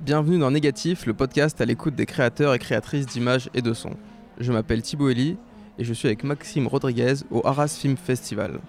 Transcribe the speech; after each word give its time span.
Bienvenue 0.00 0.38
dans 0.38 0.50
Négatif, 0.50 1.06
le 1.06 1.14
podcast 1.14 1.60
à 1.60 1.64
l'écoute 1.64 1.94
des 1.94 2.06
créateurs 2.06 2.54
et 2.54 2.58
créatrices 2.58 3.06
d'images 3.06 3.50
et 3.54 3.62
de 3.62 3.72
sons. 3.72 3.96
Je 4.38 4.52
m'appelle 4.52 4.82
Thibaut 4.82 5.10
Elie 5.10 5.36
et 5.78 5.84
je 5.84 5.92
suis 5.92 6.08
avec 6.08 6.24
Maxime 6.24 6.66
Rodriguez 6.66 7.14
au 7.30 7.46
Arras 7.46 7.76
Film 7.80 7.96
Festival. 7.96 8.60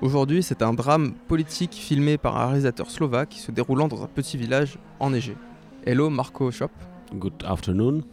Aujourd'hui, 0.00 0.42
c'est 0.42 0.62
un 0.62 0.72
drame 0.72 1.12
politique 1.28 1.74
filmé 1.74 2.18
par 2.18 2.36
un 2.36 2.46
réalisateur 2.46 2.90
slovaque 2.90 3.34
se 3.34 3.52
déroulant 3.52 3.86
dans 3.86 4.02
un 4.02 4.08
petit 4.08 4.36
village 4.36 4.78
enneigé. 4.98 5.36
Hello 5.86 6.10
Marco 6.10 6.50
Shop. 6.50 6.70
Good 7.18 7.42
afternoon. 7.44 8.04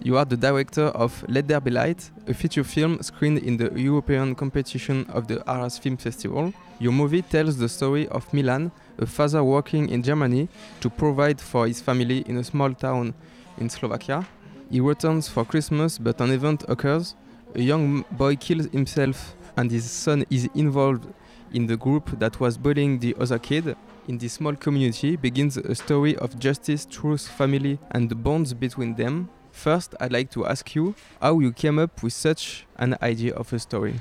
You 0.00 0.16
are 0.18 0.24
the 0.24 0.36
director 0.36 0.84
of 0.84 1.24
Let 1.28 1.48
There 1.48 1.60
Be 1.60 1.72
Light, 1.72 2.10
a 2.28 2.34
feature 2.34 2.62
film 2.62 3.02
screened 3.02 3.38
in 3.38 3.56
the 3.56 3.72
European 3.74 4.36
competition 4.36 5.04
of 5.12 5.26
the 5.26 5.42
Arras 5.50 5.78
Film 5.78 5.96
Festival. 5.96 6.52
Your 6.78 6.92
movie 6.92 7.22
tells 7.22 7.58
the 7.58 7.68
story 7.68 8.06
of 8.08 8.32
Milan, 8.32 8.70
a 8.98 9.06
father 9.06 9.42
working 9.42 9.88
in 9.88 10.04
Germany 10.04 10.48
to 10.80 10.88
provide 10.88 11.40
for 11.40 11.66
his 11.66 11.80
family 11.80 12.20
in 12.28 12.36
a 12.36 12.44
small 12.44 12.72
town 12.72 13.14
in 13.58 13.68
Slovakia. 13.68 14.24
He 14.70 14.78
returns 14.78 15.28
for 15.28 15.44
Christmas, 15.44 15.98
but 15.98 16.20
an 16.20 16.30
event 16.30 16.64
occurs. 16.68 17.16
A 17.56 17.60
young 17.60 18.04
boy 18.12 18.36
kills 18.36 18.66
himself, 18.66 19.34
and 19.56 19.72
his 19.72 19.90
son 19.90 20.24
is 20.30 20.48
involved 20.54 21.12
in 21.52 21.66
the 21.66 21.76
group 21.76 22.16
that 22.20 22.38
was 22.38 22.56
bullying 22.56 23.00
the 23.00 23.16
other 23.18 23.40
kid. 23.40 23.76
In 24.08 24.18
this 24.18 24.34
small 24.34 24.54
community 24.54 25.16
begins 25.16 25.56
a 25.56 25.74
story 25.74 26.14
of 26.18 26.38
justice, 26.38 26.86
truth, 26.86 27.26
family, 27.26 27.80
and 27.90 28.08
the 28.08 28.14
bonds 28.14 28.54
between 28.54 28.94
them. 28.94 29.30
First, 29.50 29.96
I'd 29.98 30.12
like 30.12 30.30
to 30.30 30.46
ask 30.46 30.76
you 30.76 30.94
how 31.20 31.40
you 31.40 31.50
came 31.50 31.80
up 31.80 32.04
with 32.04 32.12
such 32.12 32.66
an 32.76 32.96
idea 33.02 33.34
of 33.34 33.52
a 33.52 33.58
story. 33.58 33.94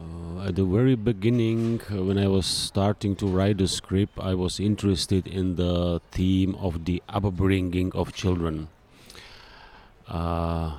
Uh, 0.00 0.48
at 0.48 0.56
the 0.56 0.64
very 0.64 0.96
beginning, 0.96 1.80
uh, 1.92 2.02
when 2.02 2.18
I 2.18 2.26
was 2.26 2.44
starting 2.44 3.14
to 3.16 3.26
write 3.28 3.58
the 3.58 3.68
script, 3.68 4.18
I 4.18 4.34
was 4.34 4.58
interested 4.58 5.28
in 5.28 5.54
the 5.54 6.00
theme 6.10 6.56
of 6.56 6.86
the 6.86 7.04
upbringing 7.08 7.92
of 7.94 8.12
children. 8.12 8.66
Uh, 10.08 10.74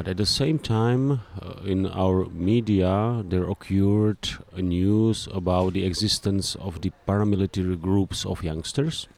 but 0.00 0.08
at 0.08 0.16
the 0.16 0.24
same 0.24 0.58
time, 0.58 1.20
uh, 1.42 1.60
in 1.62 1.86
our 1.86 2.24
media, 2.30 3.22
there 3.28 3.44
occurred 3.50 4.30
news 4.56 5.28
about 5.30 5.74
the 5.74 5.84
existence 5.84 6.54
of 6.54 6.80
the 6.80 6.90
paramilitary 7.06 7.78
groups 7.78 8.24
of 8.24 8.42
youngsters. 8.42 9.08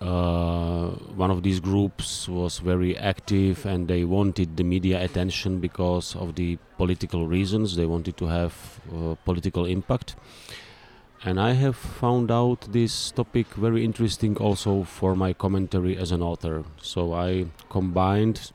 Uh, 0.00 0.90
one 1.18 1.28
of 1.28 1.42
these 1.42 1.58
groups 1.58 2.28
was 2.28 2.60
very 2.60 2.96
active 2.96 3.66
and 3.66 3.88
they 3.88 4.04
wanted 4.04 4.56
the 4.56 4.62
media 4.62 5.02
attention 5.02 5.58
because 5.58 6.14
of 6.14 6.36
the 6.36 6.56
political 6.78 7.26
reasons. 7.26 7.74
They 7.74 7.86
wanted 7.86 8.16
to 8.16 8.26
have 8.26 8.54
uh, 8.94 9.16
political 9.24 9.64
impact. 9.64 10.14
And 11.24 11.40
I 11.40 11.54
have 11.54 11.74
found 11.74 12.30
out 12.30 12.68
this 12.70 13.10
topic 13.10 13.48
very 13.54 13.84
interesting 13.84 14.36
also 14.36 14.84
for 14.84 15.16
my 15.16 15.32
commentary 15.32 15.96
as 15.96 16.12
an 16.12 16.22
author. 16.22 16.62
So 16.80 17.12
I 17.12 17.46
combined 17.70 18.52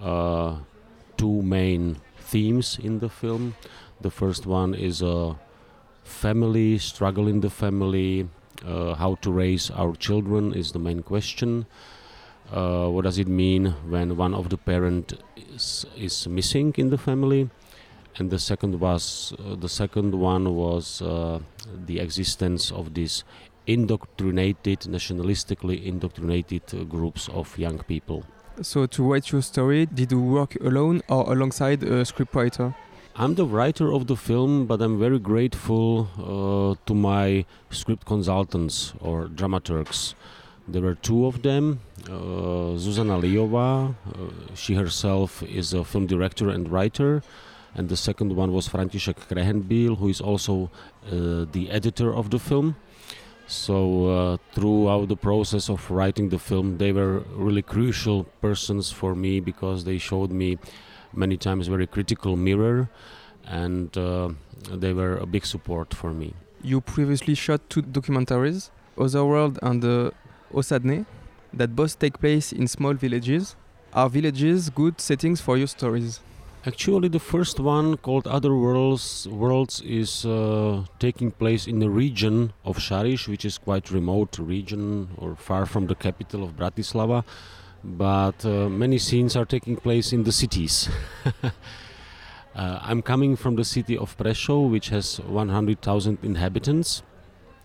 two 0.00 1.42
main 1.42 1.96
themes 2.18 2.78
in 2.82 3.00
the 3.00 3.08
film. 3.08 3.54
The 4.00 4.10
first 4.10 4.46
one 4.46 4.74
is 4.74 5.02
a 5.02 5.36
family, 6.04 6.78
struggle 6.78 7.28
in 7.28 7.40
the 7.40 7.50
family, 7.50 8.28
uh, 8.66 8.94
how 8.94 9.14
to 9.16 9.32
raise 9.32 9.70
our 9.70 9.94
children 9.96 10.52
is 10.52 10.72
the 10.72 10.78
main 10.78 11.02
question. 11.02 11.66
Uh, 12.52 12.88
what 12.88 13.04
does 13.04 13.18
it 13.18 13.28
mean 13.28 13.74
when 13.88 14.16
one 14.16 14.34
of 14.34 14.48
the 14.48 14.56
parent 14.56 15.14
is, 15.54 15.86
is 15.96 16.26
missing 16.26 16.74
in 16.76 16.90
the 16.90 16.98
family? 16.98 17.48
And 18.16 18.30
the 18.30 18.38
second 18.38 18.80
was 18.80 19.32
uh, 19.38 19.54
the 19.54 19.68
second 19.68 20.14
one 20.14 20.54
was 20.54 21.00
uh, 21.00 21.38
the 21.86 22.00
existence 22.00 22.72
of 22.72 22.94
these 22.94 23.24
indoctrinated, 23.66 24.80
nationalistically 24.80 25.84
indoctrinated 25.84 26.62
uh, 26.74 26.84
groups 26.84 27.28
of 27.28 27.56
young 27.56 27.78
people. 27.78 28.24
So, 28.62 28.84
to 28.84 29.02
write 29.02 29.32
your 29.32 29.40
story, 29.40 29.86
did 29.86 30.12
you 30.12 30.20
work 30.20 30.54
alone 30.60 31.00
or 31.08 31.32
alongside 31.32 31.82
a 31.82 32.04
scriptwriter? 32.04 32.74
I'm 33.16 33.34
the 33.34 33.46
writer 33.46 33.90
of 33.90 34.06
the 34.06 34.16
film, 34.16 34.66
but 34.66 34.82
I'm 34.82 34.98
very 34.98 35.18
grateful 35.18 36.08
uh, 36.18 36.84
to 36.84 36.94
my 36.94 37.46
script 37.70 38.04
consultants 38.04 38.92
or 39.00 39.28
dramaturgs. 39.28 40.12
There 40.68 40.82
were 40.82 40.94
two 40.94 41.24
of 41.24 41.40
them. 41.40 41.80
Uh, 42.04 42.76
Zuzana 42.76 43.18
Liova, 43.18 43.94
uh, 43.94 44.54
she 44.54 44.74
herself 44.74 45.42
is 45.42 45.72
a 45.72 45.82
film 45.82 46.06
director 46.06 46.50
and 46.50 46.70
writer, 46.70 47.22
and 47.74 47.88
the 47.88 47.96
second 47.96 48.36
one 48.36 48.52
was 48.52 48.68
František 48.68 49.26
Krähenbiel, 49.26 49.96
who 49.96 50.08
is 50.08 50.20
also 50.20 50.70
uh, 51.06 51.46
the 51.50 51.70
editor 51.70 52.14
of 52.14 52.28
the 52.28 52.38
film. 52.38 52.76
So 53.50 54.06
uh, 54.06 54.36
throughout 54.52 55.08
the 55.08 55.16
process 55.16 55.68
of 55.68 55.90
writing 55.90 56.28
the 56.28 56.38
film, 56.38 56.78
they 56.78 56.92
were 56.92 57.24
really 57.34 57.62
crucial 57.62 58.22
persons 58.40 58.92
for 58.92 59.16
me 59.16 59.40
because 59.40 59.82
they 59.82 59.98
showed 59.98 60.30
me 60.30 60.56
many 61.12 61.36
times 61.36 61.66
very 61.66 61.88
critical 61.88 62.36
mirror, 62.36 62.88
and 63.44 63.98
uh, 63.98 64.28
they 64.70 64.92
were 64.92 65.16
a 65.16 65.26
big 65.26 65.44
support 65.44 65.92
for 65.92 66.12
me. 66.12 66.32
You 66.62 66.80
previously 66.80 67.34
shot 67.34 67.68
two 67.68 67.82
documentaries, 67.82 68.70
Otherworld 68.96 69.58
and 69.62 69.84
uh, 69.84 70.10
Osadne, 70.54 71.04
that 71.52 71.74
both 71.74 71.98
take 71.98 72.20
place 72.20 72.52
in 72.52 72.68
small 72.68 72.94
villages. 72.94 73.56
Are 73.92 74.08
villages 74.08 74.70
good 74.70 75.00
settings 75.00 75.40
for 75.40 75.56
your 75.56 75.66
stories? 75.66 76.20
Actually, 76.66 77.08
the 77.08 77.18
first 77.18 77.58
one 77.58 77.96
called 77.96 78.26
Other 78.26 78.54
Worlds 78.54 79.26
Worlds 79.26 79.80
is 79.80 80.26
uh, 80.26 80.84
taking 80.98 81.30
place 81.30 81.66
in 81.66 81.78
the 81.78 81.88
region 81.88 82.52
of 82.66 82.76
Šariš, 82.76 83.28
which 83.28 83.46
is 83.46 83.56
quite 83.56 83.90
remote 83.90 84.38
region 84.38 85.08
or 85.16 85.36
far 85.36 85.64
from 85.64 85.86
the 85.86 85.94
capital 85.94 86.44
of 86.44 86.56
Bratislava. 86.56 87.24
But 87.82 88.44
uh, 88.44 88.68
many 88.68 88.98
scenes 88.98 89.36
are 89.36 89.46
taking 89.46 89.76
place 89.76 90.12
in 90.12 90.24
the 90.24 90.32
cities. 90.32 90.90
uh, 91.42 91.50
I'm 92.54 93.00
coming 93.00 93.36
from 93.36 93.56
the 93.56 93.64
city 93.64 93.96
of 93.96 94.18
Prešov, 94.18 94.70
which 94.70 94.90
has 94.90 95.18
100,000 95.20 96.18
inhabitants, 96.22 97.02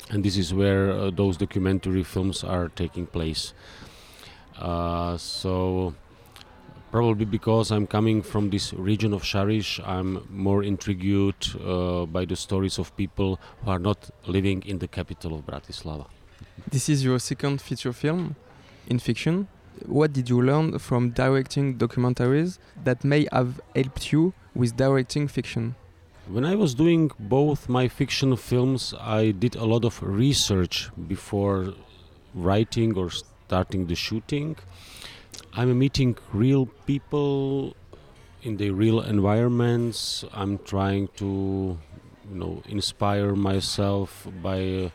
and 0.10 0.24
this 0.24 0.38
is 0.38 0.54
where 0.54 0.92
uh, 0.92 1.12
those 1.12 1.36
documentary 1.36 2.04
films 2.04 2.46
are 2.46 2.70
taking 2.70 3.08
place. 3.08 3.54
Uh, 4.58 5.18
so 5.18 5.96
probably 6.92 7.26
because 7.26 7.72
I'm 7.72 7.88
coming 7.88 8.22
from 8.22 8.50
this 8.50 8.74
region 8.74 9.14
of 9.14 9.24
Šariš, 9.24 9.86
I'm 9.88 10.26
more 10.30 10.64
intrigued 10.64 11.56
uh, 11.56 12.06
by 12.06 12.26
the 12.26 12.36
stories 12.36 12.78
of 12.80 12.96
people 12.96 13.40
who 13.64 13.72
are 13.72 13.80
not 13.80 14.10
living 14.28 14.64
in 14.66 14.80
the 14.80 14.88
capital 14.88 15.36
of 15.36 15.46
Bratislava. 15.46 16.08
This 16.70 16.90
is 16.90 17.04
your 17.04 17.20
second 17.20 17.62
feature 17.62 17.94
film 17.94 18.36
in 18.88 19.00
fiction. 19.00 19.48
What 19.86 20.14
did 20.14 20.30
you 20.30 20.42
learn 20.42 20.80
from 20.80 21.10
directing 21.10 21.78
documentaries 21.78 22.60
that 22.84 23.04
may 23.04 23.28
have 23.32 23.60
helped 23.76 24.12
you 24.14 24.34
with 24.54 24.78
directing 24.78 25.28
fiction? 25.28 25.76
When 26.28 26.46
I 26.46 26.56
was 26.56 26.74
doing 26.74 27.12
both 27.20 27.70
my 27.70 27.88
fiction 27.88 28.36
films, 28.36 28.94
I 29.00 29.32
did 29.32 29.56
a 29.56 29.66
lot 29.66 29.86
of 29.86 30.02
research 30.02 30.90
before 31.08 31.74
writing 32.34 32.98
or 32.98 33.12
starting 33.12 33.86
the 33.88 33.96
shooting. 33.96 34.56
I'm 35.54 35.78
meeting 35.78 36.18
real 36.34 36.66
people 36.86 37.76
in 38.44 38.58
the 38.58 38.72
real 38.72 39.02
environments. 39.02 40.26
I'm 40.34 40.58
trying 40.60 41.08
to, 41.18 41.78
you 42.30 42.36
know, 42.36 42.62
inspire 42.68 43.36
myself 43.36 44.28
by 44.42 44.60
uh, 44.60 44.90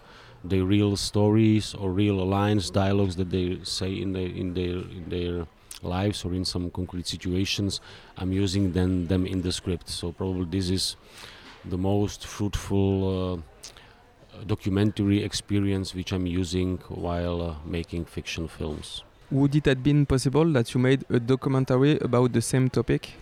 the 0.45 0.63
real 0.63 0.97
stories 0.97 1.75
or 1.75 1.91
real 1.91 2.17
lines, 2.27 2.71
dialogues 2.71 3.17
that 3.17 3.31
they 3.31 3.59
say 3.65 3.93
in 3.93 4.13
their 4.13 4.29
in 4.29 4.55
their 4.55 4.77
in 4.99 5.05
their 5.09 5.47
lives 5.83 6.25
or 6.25 6.35
in 6.35 6.45
some 6.45 6.71
concrete 6.71 7.07
situations. 7.07 7.81
I'm 8.17 8.33
using 8.33 8.73
them 8.73 9.07
them 9.09 9.27
in 9.27 9.43
the 9.43 9.53
script. 9.53 9.89
So 9.89 10.13
probably 10.13 10.47
this 10.47 10.71
is 10.71 10.97
the 11.65 11.79
most 11.79 12.27
fruitful. 12.27 12.93
Uh, 13.09 13.43
documentary 14.47 15.23
experience 15.23 15.95
which 15.95 16.13
I'm 16.13 16.27
using 16.27 16.79
while 16.89 17.43
uh, 17.43 17.55
making 17.67 18.07
fiction 18.07 18.49
films. 18.49 19.03
Would 19.31 19.55
it 19.55 19.67
have 19.67 19.83
been 19.85 20.07
possible 20.07 20.45
that 20.55 20.75
you 20.75 20.81
made 20.81 21.05
a 21.09 21.21
documentary 21.21 21.99
about 22.01 22.33
the 22.33 22.43
same 22.43 22.69
topic? 22.69 23.13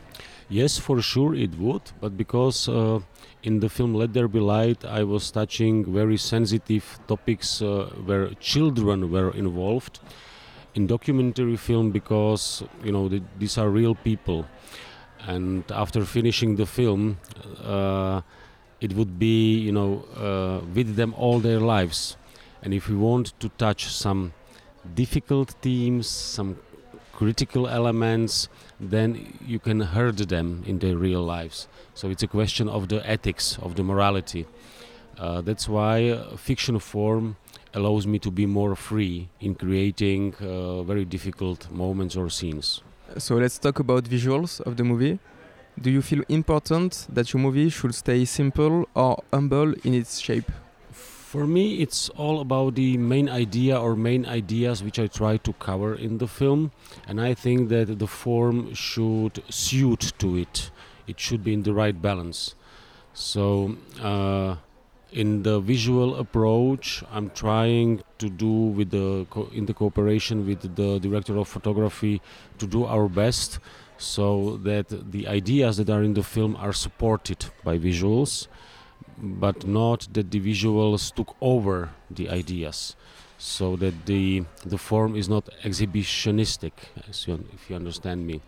Yes, 0.49 0.78
for 0.78 1.02
sure 1.02 1.34
it 1.34 1.58
would, 1.58 1.82
but 2.00 2.16
because 2.16 2.66
uh, 2.66 3.00
in 3.43 3.60
the 3.60 3.69
film 3.69 3.93
Let 3.93 4.14
There 4.14 4.26
Be 4.26 4.40
Light 4.40 4.87
I 4.87 5.05
was 5.05 5.31
touching 5.31 5.93
very 5.93 6.16
sensitive 6.16 6.99
topics 7.06 7.60
uh, 7.60 7.90
where 8.06 8.31
children 8.40 9.12
were 9.12 9.32
involved. 9.32 10.00
In 10.75 10.87
documentary 10.87 11.56
film, 11.56 11.90
because 11.90 12.62
you 12.82 12.93
know 12.93 13.08
the, 13.08 13.22
these 13.38 13.58
are 13.58 13.69
real 13.69 13.94
people, 13.94 14.46
and 15.26 15.64
after 15.70 16.06
finishing 16.06 16.56
the 16.56 16.64
film, 16.64 17.19
uh, 17.62 18.22
it 18.81 18.94
would 18.94 19.19
be 19.19 19.58
you 19.58 19.72
know 19.72 20.06
uh, 20.16 20.64
with 20.75 20.96
them 20.96 21.12
all 21.19 21.38
their 21.40 21.61
lives, 21.61 22.16
and 22.62 22.72
if 22.72 22.88
we 22.88 22.96
want 22.96 23.38
to 23.40 23.50
touch 23.58 23.88
some 23.88 24.32
difficult 24.94 25.50
themes, 25.62 26.06
some 26.06 26.58
critical 27.12 27.67
elements, 27.67 28.49
then 28.79 29.35
you 29.44 29.58
can 29.58 29.81
hurt 29.81 30.19
them 30.29 30.62
in 30.67 30.79
their 30.79 30.96
real 30.96 31.23
lives. 31.23 31.67
So 31.94 32.11
it's 32.11 32.23
a 32.23 32.29
question 32.29 32.69
of 32.69 32.88
the 32.88 33.00
ethics, 33.08 33.58
of 33.61 33.75
the 33.75 33.82
morality. 33.82 34.46
Uh, 35.19 35.40
that's 35.40 35.69
why 35.69 36.11
uh, 36.11 36.37
fiction 36.37 36.79
form 36.79 37.37
allows 37.75 38.06
me 38.06 38.19
to 38.20 38.31
be 38.31 38.46
more 38.46 38.76
free 38.76 39.29
in 39.40 39.55
creating 39.55 40.35
uh, 40.40 40.82
very 40.82 41.05
difficult 41.05 41.70
moments 41.70 42.17
or 42.17 42.31
scenes. 42.31 42.82
So 43.17 43.35
let's 43.37 43.58
talk 43.58 43.81
about 43.81 44.05
visuals 44.05 44.61
of 44.61 44.76
the 44.76 44.85
movie. 44.85 45.19
Do 45.81 45.90
you 45.90 46.02
feel 46.02 46.23
important 46.29 47.06
that 47.12 47.32
your 47.32 47.40
movie 47.40 47.69
should 47.69 47.94
stay 47.94 48.25
simple 48.25 48.88
or 48.94 49.23
humble 49.32 49.75
in 49.85 49.94
its 49.94 50.19
shape? 50.19 50.50
For 51.28 51.46
me, 51.46 51.82
it's 51.82 52.08
all 52.16 52.40
about 52.40 52.75
the 52.75 52.96
main 52.96 53.28
idea 53.28 53.78
or 53.78 53.94
main 53.94 54.25
ideas 54.25 54.82
which 54.82 54.98
I 54.98 55.08
try 55.08 55.36
to 55.36 55.52
cover 55.52 55.94
in 55.94 56.16
the 56.16 56.26
film, 56.26 56.72
and 57.06 57.20
I 57.20 57.34
think 57.34 57.69
that 57.69 57.98
the 57.98 58.06
form 58.06 58.72
should 58.72 59.42
suit 59.50 60.14
to 60.20 60.38
it. 60.38 60.70
It 61.06 61.20
should 61.20 61.44
be 61.44 61.52
in 61.52 61.64
the 61.64 61.75
right 61.75 62.00
balance. 62.00 62.54
So, 63.12 63.76
uh, 64.00 64.56
in 65.12 65.42
the 65.42 65.60
visual 65.60 66.16
approach, 66.16 67.04
I'm 67.12 67.28
trying 67.28 68.00
to 68.16 68.30
do 68.30 68.54
with 68.78 68.88
the 68.88 69.26
co- 69.28 69.50
in 69.52 69.66
the 69.66 69.75
cooperation 69.75 70.46
with 70.46 70.62
the 70.76 70.98
director 70.98 71.36
of 71.36 71.46
photography 71.46 72.22
to 72.56 72.66
do 72.66 72.86
our 72.86 73.06
best 73.06 73.58
so 73.98 74.56
that 74.62 74.86
the 75.12 75.28
ideas 75.28 75.76
that 75.76 75.90
are 75.90 76.02
in 76.02 76.14
the 76.14 76.22
film 76.22 76.56
are 76.56 76.72
supported 76.72 77.44
by 77.64 77.76
visuals 77.76 78.48
but 79.18 79.66
not 79.66 80.08
that 80.12 80.30
the 80.30 80.40
visuals 80.40 81.14
took 81.14 81.36
over 81.40 81.90
the 82.10 82.28
ideas. 82.28 82.96
So 83.38 83.76
that 83.76 84.06
the 84.06 84.44
the 84.66 84.78
form 84.78 85.14
is 85.14 85.28
not 85.28 85.48
exhibitionistic 85.62 86.72
you, 87.26 87.44
if 87.52 87.70
you 87.70 87.76
understand 87.76 88.26
me. 88.26 88.40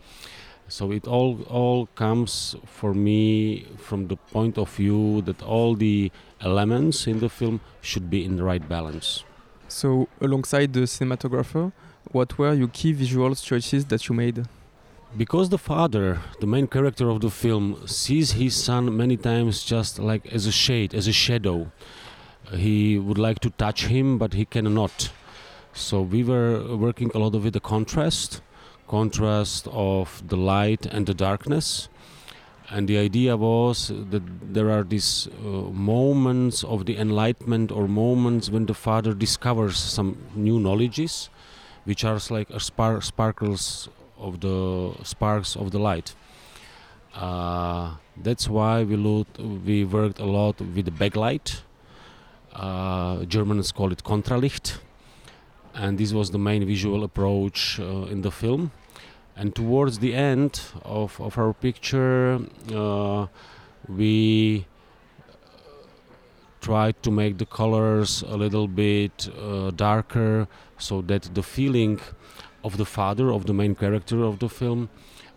So 0.68 0.90
it 0.90 1.06
all 1.06 1.42
all 1.48 1.86
comes 1.94 2.56
for 2.64 2.92
me 2.92 3.66
from 3.76 4.08
the 4.08 4.16
point 4.16 4.58
of 4.58 4.68
view 4.70 5.22
that 5.22 5.42
all 5.42 5.76
the 5.76 6.10
elements 6.40 7.06
in 7.06 7.20
the 7.20 7.28
film 7.28 7.60
should 7.80 8.10
be 8.10 8.24
in 8.24 8.36
the 8.36 8.42
right 8.42 8.68
balance. 8.68 9.24
So 9.68 10.08
alongside 10.20 10.72
the 10.72 10.80
cinematographer 10.80 11.72
what 12.12 12.36
were 12.38 12.54
your 12.54 12.68
key 12.68 12.92
visual 12.92 13.34
choices 13.34 13.84
that 13.86 14.08
you 14.08 14.14
made 14.14 14.46
because 15.16 15.48
the 15.48 15.58
father 15.58 16.20
the 16.40 16.46
main 16.46 16.66
character 16.66 17.08
of 17.10 17.20
the 17.20 17.30
film 17.30 17.82
sees 17.86 18.32
his 18.32 18.54
son 18.54 18.96
many 18.96 19.16
times 19.16 19.64
just 19.64 19.98
like 19.98 20.26
as 20.32 20.46
a 20.46 20.52
shade 20.52 20.94
as 20.94 21.08
a 21.08 21.12
shadow. 21.12 21.70
He 22.52 22.98
would 22.98 23.18
like 23.18 23.40
to 23.40 23.50
touch 23.50 23.86
him 23.86 24.18
but 24.18 24.34
he 24.34 24.44
cannot. 24.44 25.10
So 25.72 26.00
we 26.00 26.22
were 26.22 26.76
working 26.76 27.10
a 27.14 27.18
lot 27.18 27.32
with 27.32 27.52
the 27.52 27.60
contrast 27.60 28.40
contrast 28.86 29.68
of 29.70 30.22
the 30.26 30.36
light 30.36 30.86
and 30.86 31.06
the 31.06 31.14
darkness. 31.14 31.88
And 32.70 32.88
the 32.88 32.98
idea 32.98 33.36
was 33.36 33.88
that 33.88 34.22
there 34.54 34.70
are 34.70 34.84
these 34.84 35.28
uh, 35.28 35.48
moments 35.72 36.62
of 36.62 36.86
the 36.86 36.96
enlightenment 36.96 37.72
or 37.72 37.88
moments 37.88 38.48
when 38.48 38.66
the 38.66 38.74
father 38.74 39.12
discovers 39.12 39.76
some 39.76 40.16
new 40.34 40.60
knowledges 40.60 41.30
which 41.84 42.04
are 42.04 42.18
like 42.30 42.48
spar- 42.60 43.00
sparkles 43.00 43.88
of 44.20 44.40
the 44.40 44.92
sparks 45.02 45.56
of 45.56 45.70
the 45.70 45.78
light. 45.78 46.14
Uh, 47.14 47.94
that's 48.16 48.48
why 48.48 48.84
we 48.84 48.96
looked, 48.96 49.38
we 49.38 49.84
worked 49.84 50.20
a 50.20 50.24
lot 50.24 50.60
with 50.60 50.84
the 50.84 50.90
backlight. 50.90 51.62
Uh, 52.52 53.24
Germans 53.24 53.72
call 53.72 53.92
it 53.92 54.04
Kontralicht, 54.04 54.78
and 55.74 55.98
this 55.98 56.12
was 56.12 56.30
the 56.30 56.38
main 56.38 56.66
visual 56.66 57.04
approach 57.04 57.80
uh, 57.80 58.06
in 58.10 58.22
the 58.22 58.30
film. 58.30 58.70
And 59.36 59.54
towards 59.54 60.00
the 60.00 60.14
end 60.14 60.60
of, 60.84 61.20
of 61.20 61.38
our 61.38 61.52
picture, 61.52 62.40
uh, 62.74 63.26
we 63.88 64.66
tried 66.60 67.02
to 67.02 67.10
make 67.10 67.38
the 67.38 67.46
colors 67.46 68.22
a 68.22 68.36
little 68.36 68.68
bit 68.68 69.28
uh, 69.40 69.70
darker 69.70 70.46
so 70.78 71.00
that 71.02 71.22
the 71.34 71.42
feeling 71.42 72.00
of 72.64 72.76
the 72.76 72.84
father 72.84 73.32
of 73.32 73.46
the 73.46 73.54
main 73.54 73.74
character 73.74 74.22
of 74.22 74.38
the 74.38 74.48
film 74.48 74.88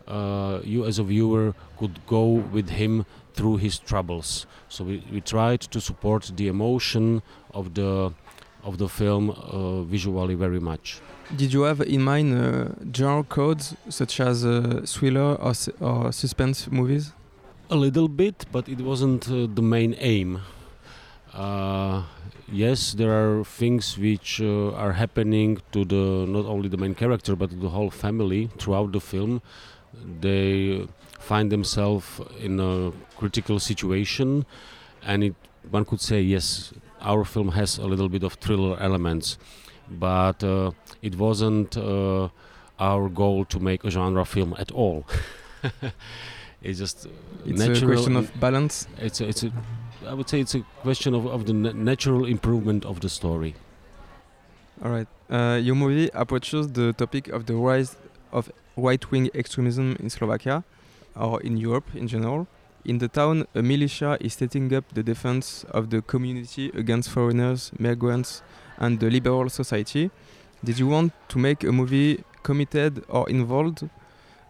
uh, 0.07 0.59
you 0.63 0.85
as 0.85 0.99
a 0.99 1.03
viewer 1.03 1.53
could 1.77 2.05
go 2.07 2.25
with 2.25 2.69
him 2.69 3.05
through 3.33 3.57
his 3.57 3.79
troubles. 3.79 4.45
So 4.69 4.83
we, 4.83 5.03
we 5.11 5.21
tried 5.21 5.61
to 5.61 5.81
support 5.81 6.31
the 6.35 6.47
emotion 6.47 7.21
of 7.53 7.73
the 7.73 8.13
of 8.63 8.77
the 8.77 8.87
film 8.87 9.29
uh, 9.29 9.81
visually 9.83 10.35
very 10.35 10.59
much. 10.59 11.01
Did 11.35 11.51
you 11.51 11.63
have 11.63 11.81
in 11.81 12.01
mind 12.01 12.33
uh, 12.33 12.69
genre 12.95 13.23
codes 13.23 13.75
such 13.89 14.21
as 14.21 14.45
uh, 14.45 14.83
thriller 14.85 15.35
or, 15.35 15.53
or, 15.81 16.11
suspense 16.13 16.71
movies? 16.71 17.11
A 17.69 17.75
little 17.75 18.07
bit 18.07 18.45
but 18.51 18.69
it 18.69 18.79
wasn't 18.79 19.29
uh, 19.29 19.47
the 19.53 19.61
main 19.61 19.95
aim 19.99 20.41
uh, 21.33 22.03
yes, 22.51 22.93
there 22.93 23.11
are 23.11 23.43
things 23.43 23.97
which 23.97 24.39
uh, 24.41 24.71
are 24.73 24.93
happening 24.93 25.59
to 25.71 25.83
the 25.83 26.25
not 26.27 26.45
only 26.45 26.69
the 26.69 26.77
main 26.77 26.93
character 26.93 27.35
but 27.35 27.49
the 27.59 27.69
whole 27.69 27.89
family 27.89 28.49
throughout 28.57 28.91
the 28.91 28.99
film. 28.99 29.41
They 30.21 30.87
find 31.19 31.51
themselves 31.51 32.21
in 32.39 32.59
a 32.59 32.91
critical 33.17 33.59
situation, 33.59 34.45
and 35.03 35.23
it, 35.23 35.35
one 35.69 35.85
could 35.85 36.01
say 36.01 36.21
yes, 36.21 36.73
our 37.01 37.23
film 37.23 37.49
has 37.49 37.77
a 37.77 37.85
little 37.85 38.09
bit 38.09 38.23
of 38.23 38.33
thriller 38.33 38.79
elements, 38.79 39.37
but 39.89 40.43
uh, 40.43 40.71
it 41.01 41.15
wasn't 41.17 41.77
uh, 41.77 42.29
our 42.79 43.09
goal 43.09 43.45
to 43.45 43.59
make 43.59 43.83
a 43.83 43.89
genre 43.91 44.25
film 44.25 44.55
at 44.57 44.71
all. 44.71 45.05
it's 46.61 46.79
just 46.79 47.07
it's 47.45 47.61
a 47.61 47.85
question 47.85 48.15
of 48.15 48.39
balance. 48.39 48.87
It's 48.97 49.21
a, 49.21 49.27
it's 49.27 49.43
a 49.43 49.51
I 50.07 50.13
would 50.13 50.29
say 50.29 50.39
it's 50.41 50.55
a 50.55 50.61
question 50.81 51.13
of, 51.13 51.25
of 51.25 51.45
the 51.45 51.53
natural 51.53 52.25
improvement 52.25 52.85
of 52.85 52.99
the 52.99 53.09
story. 53.09 53.55
All 54.83 54.91
right. 54.91 55.07
Uh, 55.29 55.59
your 55.61 55.75
movie 55.75 56.09
approaches 56.13 56.71
the 56.71 56.93
topic 56.93 57.27
of 57.29 57.45
the 57.45 57.55
rise 57.55 57.95
of 58.31 58.51
right-wing 58.75 59.29
extremism 59.33 59.95
in 59.99 60.09
Slovakia, 60.09 60.63
or 61.15 61.41
in 61.41 61.57
Europe 61.57 61.95
in 61.95 62.07
general. 62.07 62.47
In 62.83 62.97
the 62.97 63.07
town, 63.07 63.45
a 63.55 63.61
militia 63.61 64.17
is 64.19 64.33
setting 64.33 64.73
up 64.73 64.83
the 64.93 65.03
defense 65.03 65.63
of 65.71 65.89
the 65.89 66.01
community 66.01 66.69
against 66.73 67.09
foreigners, 67.09 67.71
migrants, 67.79 68.41
and 68.77 68.99
the 68.99 69.09
liberal 69.09 69.49
society. 69.49 70.11
Did 70.63 70.79
you 70.79 70.87
want 70.87 71.13
to 71.29 71.37
make 71.39 71.63
a 71.63 71.71
movie 71.71 72.23
committed 72.41 73.05
or 73.07 73.29
involved, 73.29 73.87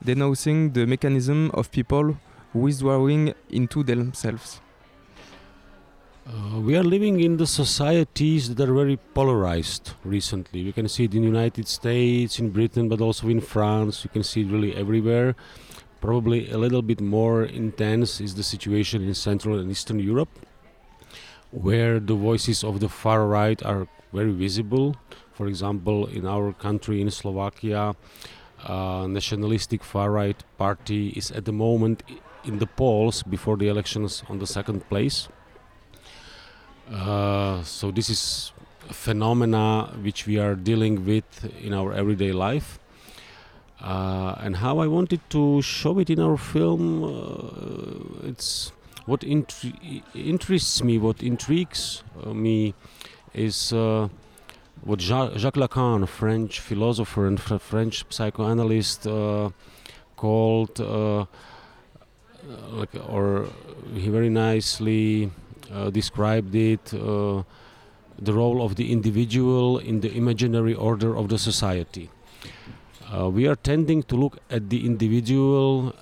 denouncing 0.03 0.71
the 0.73 0.87
mechanism 0.87 1.51
of 1.53 1.69
people 1.69 2.17
withdrawing 2.53 3.35
into 3.49 3.83
themselves? 3.83 4.61
Uh, 6.25 6.57
we 6.61 6.77
are 6.77 6.83
living 6.83 7.19
in 7.19 7.35
the 7.35 7.45
societies 7.45 8.55
that 8.55 8.69
are 8.69 8.73
very 8.73 8.95
polarized 9.13 9.91
recently. 10.05 10.63
We 10.63 10.71
can 10.71 10.87
see 10.87 11.03
it 11.03 11.13
in 11.13 11.19
the 11.19 11.27
United 11.27 11.67
States, 11.67 12.39
in 12.39 12.49
Britain, 12.49 12.87
but 12.87 13.01
also 13.01 13.27
in 13.27 13.41
France. 13.41 14.05
You 14.05 14.09
can 14.09 14.23
see 14.23 14.41
it 14.41 14.47
really 14.47 14.73
everywhere. 14.73 15.35
Probably 15.99 16.49
a 16.49 16.57
little 16.57 16.81
bit 16.81 17.01
more 17.01 17.43
intense 17.43 18.21
is 18.21 18.35
the 18.35 18.43
situation 18.43 19.03
in 19.03 19.13
Central 19.13 19.59
and 19.59 19.69
Eastern 19.69 19.99
Europe, 19.99 20.29
where 21.51 21.99
the 21.99 22.15
voices 22.15 22.63
of 22.63 22.79
the 22.79 22.87
far 22.87 23.27
right 23.27 23.61
are 23.61 23.85
very 24.13 24.31
visible. 24.31 24.95
For 25.33 25.47
example, 25.47 26.07
in 26.07 26.25
our 26.25 26.53
country, 26.53 27.01
in 27.01 27.11
Slovakia, 27.11 27.97
uh, 28.63 29.07
nationalistic 29.09 29.83
far 29.83 30.11
right 30.11 30.41
party 30.57 31.09
is 31.09 31.31
at 31.31 31.43
the 31.43 31.51
moment 31.51 32.01
in 32.45 32.59
the 32.59 32.67
polls 32.67 33.23
before 33.23 33.57
the 33.57 33.67
elections 33.67 34.23
on 34.29 34.39
the 34.39 34.47
second 34.47 34.87
place 34.87 35.27
uh, 36.91 37.63
so 37.63 37.91
this 37.91 38.09
is 38.09 38.51
phenomena 38.89 39.89
which 40.01 40.27
we 40.27 40.37
are 40.37 40.55
dealing 40.55 41.05
with 41.05 41.49
in 41.61 41.73
our 41.73 41.93
everyday 41.93 42.31
life. 42.31 42.79
Uh, 43.81 44.35
and 44.39 44.57
how 44.57 44.79
I 44.79 44.87
wanted 44.87 45.19
to 45.31 45.61
show 45.61 45.99
it 45.99 46.09
in 46.09 46.19
our 46.19 46.37
film, 46.37 47.03
uh, 47.03 48.27
it's 48.29 48.71
what 49.05 49.21
intri- 49.21 50.03
interests 50.15 50.81
me, 50.81 50.97
what 50.97 51.21
intrigues 51.21 52.03
uh, 52.23 52.33
me, 52.33 52.73
is 53.33 53.73
uh, 53.73 54.07
what 54.83 55.01
Jacques 55.01 55.55
Lacan, 55.55 56.07
French 56.07 56.61
philosopher 56.61 57.27
and 57.27 57.39
French 57.39 58.05
psychoanalyst, 58.09 59.03
called, 60.15 60.79
like, 62.71 62.95
or 63.09 63.47
he 63.95 64.07
very 64.07 64.29
nicely 64.29 65.29
described 65.91 66.53
it 66.55 66.93
uh, 66.93 67.43
the 68.19 68.33
role 68.33 68.61
of 68.63 68.75
the 68.75 68.91
individual 68.91 69.79
in 69.79 70.01
the 70.01 70.11
imaginary 70.15 70.73
order 70.73 71.15
of 71.15 71.29
the 71.29 71.37
society. 71.37 72.09
Uh, 73.13 73.29
we 73.29 73.47
are 73.47 73.55
tending 73.55 74.03
to 74.03 74.15
look 74.15 74.37
at 74.49 74.69
the 74.69 74.85
individual 74.85 75.93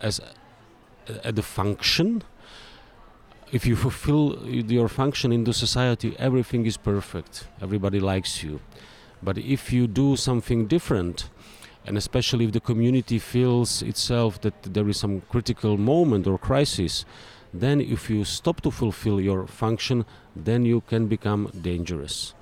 as 0.00 0.20
at 1.22 1.36
the 1.36 1.42
function 1.42 2.22
if 3.54 3.64
you 3.64 3.76
fulfill 3.76 4.36
your 4.48 4.88
function 4.88 5.30
in 5.30 5.44
the 5.44 5.52
society, 5.52 6.16
everything 6.18 6.66
is 6.66 6.76
perfect. 6.76 7.46
Everybody 7.62 8.00
likes 8.00 8.42
you. 8.42 8.60
But 9.22 9.38
if 9.38 9.72
you 9.72 9.86
do 9.86 10.16
something 10.16 10.66
different, 10.66 11.30
and 11.86 11.96
especially 11.96 12.46
if 12.46 12.52
the 12.52 12.58
community 12.58 13.20
feels 13.20 13.80
itself 13.80 14.40
that 14.40 14.60
there 14.62 14.88
is 14.88 14.96
some 14.98 15.20
critical 15.28 15.76
moment 15.76 16.26
or 16.26 16.36
crisis, 16.36 17.04
then 17.54 17.80
if 17.80 18.10
you 18.10 18.24
stop 18.24 18.60
to 18.62 18.70
fulfill 18.70 19.20
your 19.20 19.46
function, 19.46 20.04
then 20.34 20.64
you 20.64 20.82
can 20.88 21.06
become 21.06 21.50
dangerous. 21.62 22.34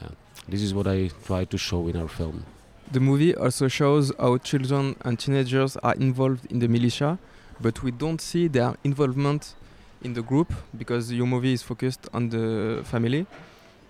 Uh, 0.00 0.08
this 0.48 0.62
is 0.62 0.72
what 0.72 0.86
I 0.86 1.10
try 1.26 1.44
to 1.44 1.58
show 1.58 1.88
in 1.88 1.96
our 1.96 2.08
film. 2.08 2.44
The 2.92 3.00
movie 3.00 3.34
also 3.34 3.68
shows 3.68 4.12
how 4.20 4.38
children 4.38 4.94
and 5.04 5.18
teenagers 5.18 5.76
are 5.78 5.94
involved 5.94 6.46
in 6.52 6.60
the 6.60 6.68
militia, 6.68 7.18
but 7.60 7.82
we 7.82 7.90
don't 7.90 8.20
see 8.20 8.48
their 8.48 8.76
involvement 8.84 9.54
in 10.02 10.14
the 10.14 10.22
group 10.22 10.52
because 10.76 11.12
your 11.12 11.26
movie 11.26 11.52
is 11.52 11.62
focused 11.62 12.08
on 12.14 12.28
the 12.28 12.82
family. 12.84 13.26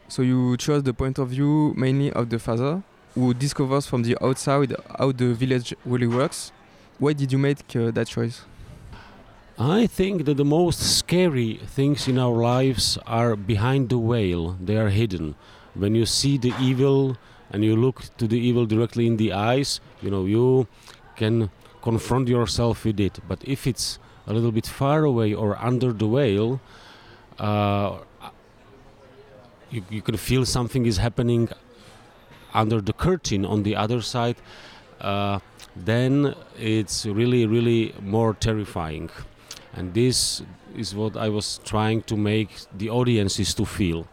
So 0.09 0.23
you 0.23 0.57
chose 0.57 0.83
the 0.83 0.95
point 0.95 1.19
of 1.19 1.29
view 1.29 1.75
mainly 1.77 2.13
of 2.13 2.31
the 2.31 2.39
father, 2.39 2.83
who 3.15 3.35
discovers 3.35 3.87
from 3.87 4.03
the 4.05 4.17
outside 4.23 4.75
how 4.99 5.13
the 5.13 5.35
village 5.35 5.75
really 5.85 6.07
works. 6.07 6.53
Why 6.99 7.13
did 7.13 7.33
you 7.33 7.39
make 7.39 7.59
uh, 7.77 7.91
that 7.91 8.07
choice? 8.07 8.43
I 9.59 9.87
think 9.87 10.25
that 10.25 10.39
the 10.39 10.45
most 10.45 10.81
scary 10.81 11.61
things 11.67 12.09
in 12.09 12.19
our 12.19 12.35
lives 12.35 12.97
are 13.07 13.37
behind 13.37 13.91
the 13.91 13.99
veil, 13.99 14.57
they 14.61 14.77
are 14.77 14.89
hidden. 14.89 15.35
When 15.75 15.95
you 15.95 16.07
see 16.07 16.39
the 16.39 16.55
evil 16.59 17.19
and 17.51 17.63
you 17.63 17.77
look 17.77 18.17
to 18.17 18.27
the 18.27 18.39
evil 18.39 18.65
directly 18.65 19.07
in 19.07 19.19
the 19.19 19.33
eyes, 19.33 19.81
you 20.01 20.11
know, 20.11 20.25
you 20.25 20.67
can 21.17 21.51
confront 21.83 22.29
yourself 22.29 22.85
with 22.85 22.99
it. 22.99 23.21
But 23.29 23.41
if 23.45 23.67
it's 23.67 23.99
a 24.27 24.33
little 24.33 24.53
bit 24.53 24.67
far 24.67 25.05
away 25.05 25.35
or 25.35 25.57
under 25.63 25.93
the 25.93 26.09
veil, 26.09 26.61
uh, 27.39 27.99
you, 29.71 29.85
you 29.91 30.01
can 30.01 30.17
feel 30.17 30.47
something 30.47 30.87
is 30.87 30.97
happening 30.97 31.51
under 32.55 32.81
the 32.81 32.93
curtain 32.93 33.45
on 33.45 33.63
the 33.65 33.77
other 33.77 34.01
side, 34.01 34.37
uh, 35.01 35.41
then 35.77 36.35
it's 36.59 37.07
really, 37.07 37.47
really 37.47 37.95
more 38.01 38.35
terrifying. 38.35 39.11
And 39.75 39.95
this 39.95 40.43
is 40.77 40.95
what 40.95 41.17
I 41.17 41.29
was 41.29 41.61
trying 41.65 42.03
to 42.03 42.17
make 42.17 42.51
the 42.77 42.91
audiences 42.91 43.55
to 43.55 43.65
feel. 43.65 44.07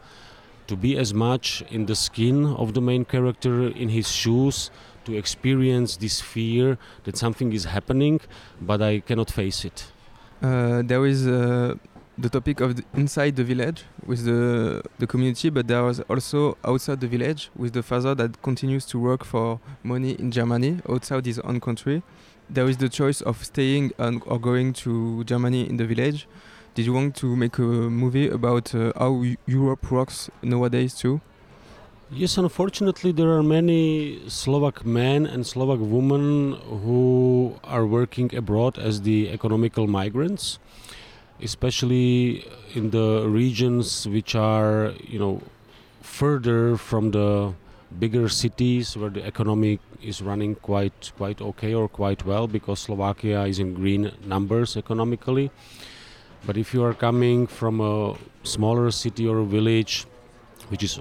To 0.68 0.76
be 0.76 0.98
as 0.98 1.14
much 1.14 1.64
in 1.70 1.86
the 1.86 1.96
skin 1.96 2.46
of 2.46 2.74
the 2.74 2.82
main 2.82 3.04
character, 3.06 3.68
in 3.68 3.90
his 3.90 4.12
shoes, 4.12 4.72
to 5.06 5.18
experience 5.18 5.98
this 5.98 6.22
fear 6.22 6.78
that 7.04 7.18
something 7.18 7.54
is 7.54 7.66
happening, 7.66 8.22
but 8.62 8.82
I 8.82 9.00
cannot 9.00 9.32
face 9.32 9.66
it. 9.66 9.92
Uh, 10.42 10.82
there 10.86 11.06
is 11.06 11.28
uh, 11.28 11.76
the 12.18 12.30
topic 12.30 12.62
of 12.62 12.76
the 12.76 12.84
inside 12.94 13.36
the 13.36 13.44
village 13.44 13.84
with 14.06 14.26
the 14.26 14.82
the 15.00 15.08
community, 15.08 15.50
but 15.50 15.68
there 15.68 15.84
was 15.84 16.00
also 16.10 16.58
outside 16.64 17.00
the 17.00 17.08
village 17.08 17.50
with 17.56 17.74
the 17.74 17.84
father 17.84 18.14
that 18.16 18.42
continues 18.42 18.86
to 18.86 19.00
work 19.00 19.26
for 19.26 19.60
money 19.84 20.12
in 20.12 20.32
Germany 20.32 20.80
outside 20.88 21.26
his 21.26 21.40
own 21.40 21.60
country. 21.60 22.04
There 22.50 22.68
is 22.68 22.78
the 22.78 22.90
choice 22.90 23.22
of 23.22 23.44
staying 23.44 23.92
and, 23.98 24.22
or 24.26 24.40
going 24.40 24.74
to 24.86 25.24
Germany 25.24 25.70
in 25.70 25.78
the 25.78 25.86
village. 25.86 26.28
Did 26.76 26.86
you 26.86 26.94
want 26.94 27.16
to 27.18 27.36
make 27.36 27.58
a 27.58 27.62
movie 27.62 28.28
about 28.28 28.74
uh, 28.74 28.92
how 28.98 29.24
Europe 29.46 29.92
works 29.92 30.30
nowadays 30.42 30.94
too? 30.96 31.22
Yes, 32.12 32.38
unfortunately, 32.38 33.12
there 33.12 33.30
are 33.38 33.44
many 33.44 34.22
Slovak 34.28 34.84
men 34.84 35.28
and 35.28 35.46
Slovak 35.46 35.80
women 35.80 36.54
who 36.84 37.56
are 37.64 37.86
working 37.86 38.34
abroad 38.36 38.80
as 38.80 39.02
the 39.02 39.30
economical 39.30 39.86
migrants 39.86 40.58
especially 41.42 42.46
in 42.74 42.90
the 42.92 43.26
regions 43.28 44.08
which 44.08 44.36
are 44.36 44.94
you 45.08 45.20
know 45.20 45.42
further 46.02 46.78
from 46.78 47.12
the 47.12 47.54
bigger 47.98 48.30
cities 48.30 48.96
where 48.96 49.10
the 49.10 49.26
economy 49.26 49.80
is 50.02 50.22
running 50.22 50.56
quite 50.56 51.12
quite 51.18 51.42
okay 51.42 51.74
or 51.74 51.88
quite 51.88 52.26
well 52.26 52.48
because 52.48 52.80
Slovakia 52.80 53.46
is 53.46 53.60
in 53.60 53.74
green 53.74 54.12
numbers 54.26 54.78
economically. 54.78 55.52
But 56.46 56.58
if 56.58 56.74
you 56.74 56.84
are 56.84 56.94
coming 56.94 57.48
from 57.48 57.82
a 57.82 58.16
smaller 58.44 58.92
city 58.92 59.28
or 59.28 59.40
a 59.40 59.46
village 59.46 60.06
which 60.70 60.84
is 60.84 61.00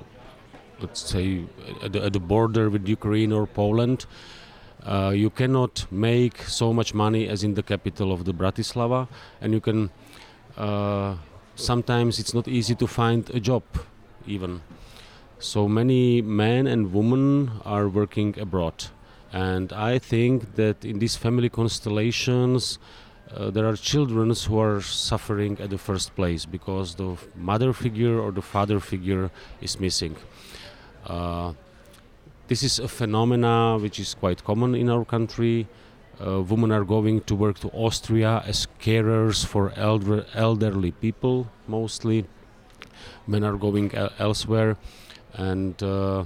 let's 0.81 1.01
say 1.01 1.45
at 1.83 1.93
the, 1.93 2.05
at 2.05 2.13
the 2.13 2.21
border 2.21 2.71
with 2.71 2.89
Ukraine 2.89 3.33
or 3.33 3.47
Poland 3.47 4.07
uh, 4.85 5.13
you 5.15 5.31
cannot 5.31 5.87
make 5.91 6.43
so 6.43 6.73
much 6.73 6.95
money 6.95 7.29
as 7.29 7.45
in 7.45 7.55
the 7.55 7.63
capital 7.63 8.13
of 8.13 8.25
the 8.25 8.33
Bratislava. 8.33 9.09
And 9.41 9.53
you 9.53 9.61
can 9.61 9.91
uh, 10.57 11.17
sometimes 11.55 12.19
it's 12.19 12.33
not 12.33 12.49
easy 12.49 12.75
to 12.77 12.87
find 12.87 13.29
a 13.31 13.41
job 13.41 13.63
even 14.27 14.63
so 15.39 15.69
many 15.69 16.21
men 16.23 16.67
and 16.67 16.93
women 16.93 17.51
are 17.65 17.89
working 17.89 18.39
abroad. 18.39 18.87
And 19.33 19.73
i 19.73 19.99
think 19.99 20.55
that 20.57 20.85
in 20.85 20.99
these 20.99 21.17
family 21.17 21.51
constellations 21.51 22.79
uh, 23.35 23.51
there 23.51 23.67
are 23.67 23.77
children 23.77 24.33
who 24.47 24.59
are 24.59 24.81
suffering 24.81 25.59
at 25.61 25.71
the 25.71 25.79
first 25.79 26.15
place 26.15 26.47
because 26.47 26.95
the 26.95 27.17
mother 27.37 27.73
figure 27.73 28.19
or 28.19 28.33
the 28.33 28.43
father 28.43 28.81
figure 28.81 29.31
is 29.61 29.79
missing. 29.79 30.17
Uh, 31.07 31.53
this 32.47 32.63
is 32.63 32.79
a 32.79 32.89
phenomena 32.89 33.77
which 33.79 34.01
is 34.01 34.15
quite 34.15 34.43
common 34.45 34.75
in 34.75 34.89
our 34.89 35.05
country. 35.05 35.67
Uh, 36.19 36.41
women 36.41 36.73
are 36.73 36.85
going 36.85 37.21
to 37.21 37.35
work 37.35 37.59
to 37.59 37.69
Austria 37.69 38.43
as 38.47 38.67
carers 38.81 39.45
for 39.45 39.73
elder, 39.77 40.25
elderly 40.35 40.93
people 40.93 41.49
mostly. 41.67 42.25
Men 43.27 43.45
are 43.45 43.57
going 43.57 43.95
el- 43.95 44.13
elsewhere, 44.19 44.79
and 45.35 45.81
uh, 45.83 46.21
uh, 46.21 46.25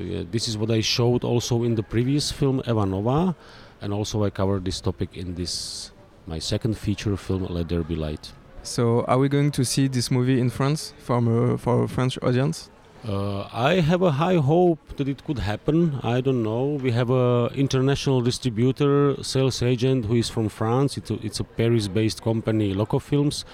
yeah, 0.00 0.22
this 0.30 0.48
is 0.48 0.56
what 0.56 0.70
I 0.70 0.80
showed 0.80 1.24
also 1.24 1.62
in 1.62 1.74
the 1.74 1.82
previous 1.82 2.30
film 2.30 2.60
Eva 2.66 2.84
Nová, 2.84 3.34
and 3.80 3.92
also 3.92 4.24
I 4.24 4.30
covered 4.30 4.64
this 4.64 4.80
topic 4.80 5.16
in 5.16 5.34
this 5.34 5.92
my 6.26 6.38
second 6.38 6.76
feature 6.76 7.16
film 7.16 7.46
Let 7.46 7.68
There 7.68 7.82
Be 7.82 7.96
Light. 7.96 8.32
So, 8.62 9.02
are 9.04 9.18
we 9.18 9.28
going 9.28 9.50
to 9.52 9.64
see 9.64 9.88
this 9.88 10.10
movie 10.10 10.40
in 10.40 10.50
France 10.50 10.92
from 10.98 11.56
for 11.58 11.84
a 11.84 11.88
French 11.88 12.18
audience? 12.22 12.70
Uh, 13.06 13.48
I 13.52 13.80
have 13.80 14.02
a 14.02 14.10
high 14.10 14.36
hope 14.36 14.96
that 14.96 15.08
it 15.08 15.24
could 15.24 15.38
happen. 15.38 16.00
I 16.02 16.20
don't 16.20 16.42
know. 16.42 16.78
We 16.82 16.90
have 16.90 17.10
an 17.10 17.54
international 17.54 18.20
distributor, 18.20 19.22
sales 19.22 19.62
agent 19.62 20.06
who 20.06 20.16
is 20.16 20.28
from 20.28 20.48
France. 20.48 20.96
It's 20.96 21.10
a, 21.10 21.14
it's 21.24 21.38
a 21.38 21.44
Paris-based 21.44 22.22
company, 22.22 22.74
Loco 22.74 22.98
Films. 22.98 23.44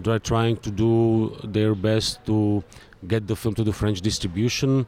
They're 0.00 0.18
trying 0.18 0.56
to 0.58 0.70
do 0.70 1.36
their 1.44 1.74
best 1.74 2.24
to 2.26 2.64
get 3.08 3.26
the 3.26 3.36
film 3.36 3.54
to 3.54 3.64
the 3.64 3.72
French 3.72 4.00
distribution. 4.00 4.86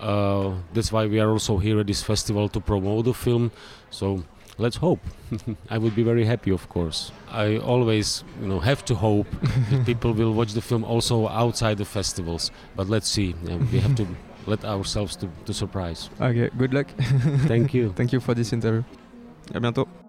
Uh, 0.00 0.52
that's 0.72 0.90
why 0.90 1.06
we 1.06 1.20
are 1.20 1.30
also 1.30 1.58
here 1.58 1.78
at 1.80 1.86
this 1.86 2.02
festival 2.02 2.48
to 2.48 2.60
promote 2.60 3.04
the 3.04 3.14
film. 3.14 3.52
So 3.90 4.24
let's 4.58 4.76
hope. 4.76 5.00
I 5.70 5.78
would 5.78 5.94
be 5.94 6.02
very 6.02 6.24
happy, 6.24 6.50
of 6.50 6.68
course. 6.68 7.12
I 7.30 7.58
always, 7.58 8.24
you 8.40 8.48
know, 8.48 8.60
have 8.60 8.84
to 8.86 8.94
hope 8.94 9.26
that 9.70 9.86
people 9.86 10.12
will 10.12 10.32
watch 10.32 10.52
the 10.52 10.62
film 10.62 10.84
also 10.84 11.28
outside 11.28 11.78
the 11.78 11.84
festivals. 11.84 12.50
But 12.76 12.88
let's 12.88 13.08
see. 13.08 13.34
Yeah, 13.44 13.56
we 13.56 13.78
have 13.80 13.94
to 13.96 14.06
let 14.46 14.64
ourselves 14.64 15.16
to, 15.16 15.28
to 15.46 15.54
surprise. 15.54 16.10
Okay, 16.20 16.50
good 16.58 16.74
luck. 16.74 16.88
Thank 17.46 17.74
you. 17.74 17.92
Thank 17.92 18.12
you 18.12 18.20
for 18.20 18.34
this 18.34 18.52
interview. 18.52 18.82
À 19.54 19.60
bientôt. 19.60 20.01